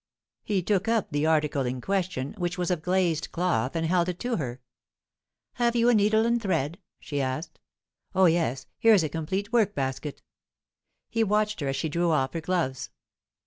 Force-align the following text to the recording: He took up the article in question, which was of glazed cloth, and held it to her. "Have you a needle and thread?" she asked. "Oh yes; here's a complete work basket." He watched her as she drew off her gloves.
He 0.43 0.63
took 0.63 0.87
up 0.87 1.11
the 1.11 1.27
article 1.27 1.63
in 1.63 1.79
question, 1.79 2.33
which 2.39 2.57
was 2.57 2.71
of 2.71 2.81
glazed 2.81 3.31
cloth, 3.31 3.75
and 3.75 3.85
held 3.85 4.09
it 4.09 4.17
to 4.21 4.37
her. 4.37 4.59
"Have 5.61 5.75
you 5.75 5.89
a 5.89 5.93
needle 5.93 6.25
and 6.25 6.41
thread?" 6.41 6.79
she 6.99 7.21
asked. 7.21 7.59
"Oh 8.15 8.25
yes; 8.25 8.65
here's 8.79 9.03
a 9.03 9.09
complete 9.09 9.53
work 9.53 9.75
basket." 9.75 10.23
He 11.07 11.23
watched 11.23 11.59
her 11.59 11.67
as 11.67 11.75
she 11.75 11.87
drew 11.87 12.09
off 12.09 12.33
her 12.33 12.41
gloves. 12.41 12.89